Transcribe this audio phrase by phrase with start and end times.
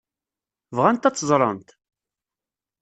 [0.75, 1.69] Bɣant ad tt-ẓrent?